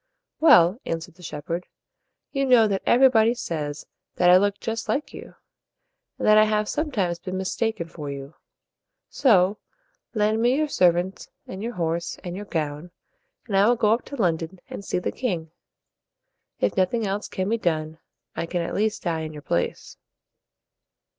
[0.39, 1.67] "Well," answered the shepherd,
[2.31, 3.85] "you know that everybody says
[4.15, 5.35] that I look just like you,
[6.17, 8.33] and that I have some times been mis tak en for you.
[9.09, 9.59] So,
[10.15, 12.89] lend me your servants and your horse and your gown,
[13.45, 15.51] and I will go up to London and see the king.
[16.59, 17.99] If nothing else can be done,
[18.35, 19.97] I can at least die in your place."